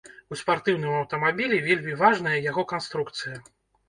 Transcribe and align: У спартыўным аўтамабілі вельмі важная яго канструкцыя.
У 0.35 0.35
спартыўным 0.39 0.95
аўтамабілі 0.99 1.59
вельмі 1.67 1.93
важная 1.99 2.37
яго 2.47 2.65
канструкцыя. 2.73 3.35